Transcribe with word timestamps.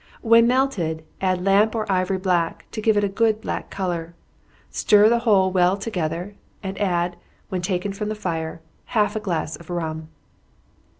When 0.23 0.47
melted, 0.47 1.05
add 1.21 1.45
lamp 1.45 1.75
or 1.75 1.85
ivory 1.87 2.17
black 2.17 2.65
to 2.71 2.81
give 2.81 2.97
it 2.97 3.03
a 3.03 3.07
good 3.07 3.39
black 3.39 3.69
color. 3.69 4.15
Stir 4.71 5.09
the 5.09 5.19
whole 5.19 5.51
well 5.51 5.77
together, 5.77 6.33
and 6.63 6.75
add, 6.81 7.17
when 7.49 7.61
taken 7.61 7.93
from 7.93 8.09
the 8.09 8.15
fire, 8.15 8.61
half 8.97 9.15
a 9.15 9.19
glass 9.19 9.57
of 9.57 9.69
rum. 9.69 10.07